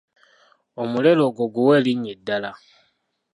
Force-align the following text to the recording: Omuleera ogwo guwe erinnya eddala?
Omuleera 0.81 1.21
ogwo 1.29 1.45
guwe 1.53 1.71
erinnya 1.79 2.11
eddala? 2.15 2.51